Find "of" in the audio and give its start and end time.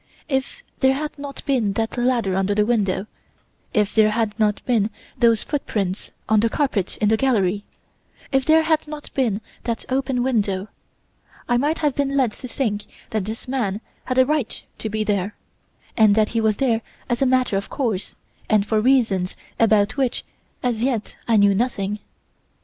17.55-17.69